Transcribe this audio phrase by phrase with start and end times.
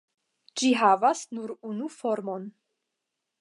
[0.61, 2.49] Ĝi havas nur unu formon.